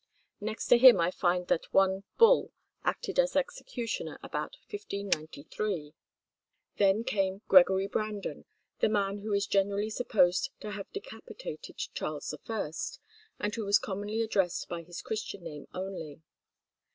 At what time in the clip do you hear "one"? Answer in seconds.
1.71-2.05